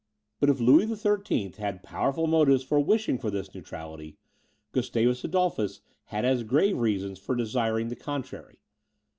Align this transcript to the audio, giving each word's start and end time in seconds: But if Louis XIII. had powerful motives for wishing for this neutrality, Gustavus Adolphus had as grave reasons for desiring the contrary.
But 0.39 0.49
if 0.49 0.59
Louis 0.59 0.87
XIII. 0.87 1.53
had 1.59 1.83
powerful 1.83 2.25
motives 2.25 2.63
for 2.63 2.79
wishing 2.79 3.19
for 3.19 3.29
this 3.29 3.53
neutrality, 3.53 4.17
Gustavus 4.71 5.23
Adolphus 5.23 5.81
had 6.05 6.25
as 6.25 6.41
grave 6.43 6.79
reasons 6.79 7.19
for 7.19 7.35
desiring 7.35 7.89
the 7.89 7.95
contrary. 7.95 8.57